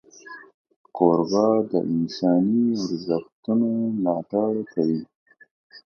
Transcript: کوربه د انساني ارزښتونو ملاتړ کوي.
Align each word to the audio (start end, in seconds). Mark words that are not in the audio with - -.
کوربه 0.97 1.45
د 1.71 1.73
انساني 1.93 2.63
ارزښتونو 2.85 3.69
ملاتړ 4.03 4.51
کوي. 4.73 5.01